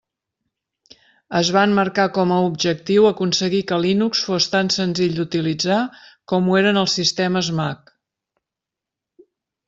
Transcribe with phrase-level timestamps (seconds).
[1.39, 5.77] Es van marcar com a objectiu aconseguir que Linux fos tan senzill d'utilitzar
[6.33, 7.93] com ho eren els sistemes Mac.